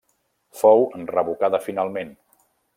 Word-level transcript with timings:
Fou 0.61 0.81
revocada 1.13 1.61
finalment. 1.69 2.19